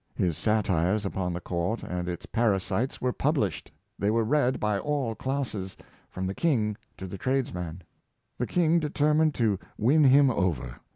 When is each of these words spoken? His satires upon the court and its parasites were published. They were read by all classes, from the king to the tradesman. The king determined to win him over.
His 0.15 0.35
satires 0.35 1.05
upon 1.05 1.31
the 1.31 1.39
court 1.39 1.83
and 1.83 2.09
its 2.09 2.25
parasites 2.25 2.99
were 2.99 3.13
published. 3.13 3.71
They 3.99 4.09
were 4.09 4.23
read 4.23 4.59
by 4.59 4.79
all 4.79 5.13
classes, 5.13 5.77
from 6.09 6.25
the 6.25 6.33
king 6.33 6.75
to 6.97 7.05
the 7.05 7.19
tradesman. 7.19 7.83
The 8.39 8.47
king 8.47 8.79
determined 8.79 9.35
to 9.35 9.59
win 9.77 10.03
him 10.05 10.31
over. 10.31 10.79